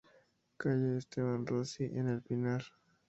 [0.57, 2.63] Calle Esteban Rossi, en El Pinar.